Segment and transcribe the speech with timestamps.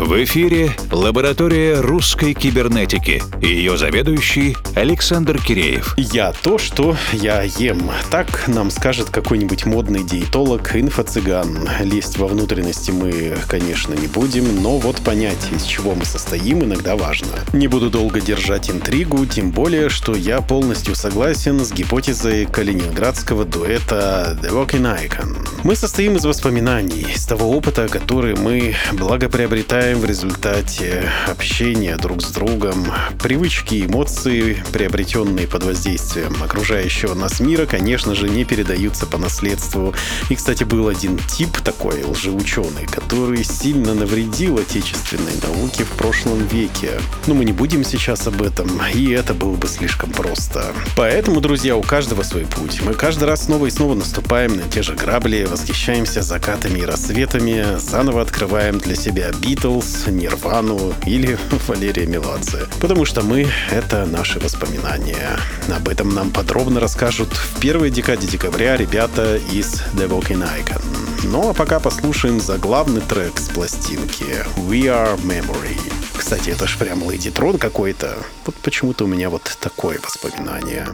[0.00, 5.94] В эфире лаборатория русской кибернетики ее заведующий Александр Киреев.
[5.98, 7.90] Я то, что я ем.
[8.08, 11.68] Так нам скажет какой-нибудь модный диетолог, инфо-цыган.
[11.80, 16.94] Лезть во внутренности мы, конечно, не будем, но вот понять, из чего мы состоим, иногда
[16.94, 17.28] важно.
[17.52, 24.38] Не буду долго держать интригу, тем более, что я полностью согласен с гипотезой калининградского дуэта
[24.40, 25.36] The Walking Icon.
[25.64, 32.20] Мы состоим из воспоминаний, из того опыта, который мы благоприобретаем получаем в результате общения друг
[32.20, 32.92] с другом.
[33.22, 39.94] Привычки эмоции, приобретенные под воздействием окружающего нас мира, конечно же, не передаются по наследству.
[40.28, 47.00] И, кстати, был один тип такой, лжеученый, который сильно навредил отечественной науке в прошлом веке.
[47.26, 50.66] Но мы не будем сейчас об этом, и это было бы слишком просто.
[50.96, 52.82] Поэтому, друзья, у каждого свой путь.
[52.82, 57.78] Мы каждый раз снова и снова наступаем на те же грабли, восхищаемся закатами и рассветами,
[57.78, 62.66] заново открываем для себя Битлз, Битлз, Нирвану или Валерия Меладзе.
[62.80, 65.38] Потому что мы— это наши воспоминания.
[65.74, 70.82] Об этом нам подробно расскажут в первой декаде декабря ребята из The Walking Icon.
[71.24, 75.78] Ну а пока послушаем заглавный трек с пластинки We Are Memory.
[76.16, 78.16] Кстати, это ж прям Лэйди Трон какой-то.
[78.46, 80.88] Вот почему-то у меня вот такое воспоминание.